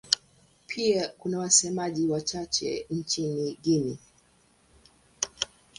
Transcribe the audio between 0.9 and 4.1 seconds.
kuna wasemaji wachache nchini Guinea.